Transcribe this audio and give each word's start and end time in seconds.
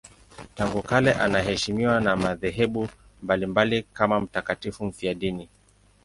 Tangu 0.55 0.81
kale 0.81 1.13
anaheshimiwa 1.13 2.01
na 2.01 2.15
madhehebu 2.15 2.89
mbalimbali 3.23 3.83
kama 3.93 4.19
mtakatifu 4.19 4.85
mfiadini. 4.85 5.49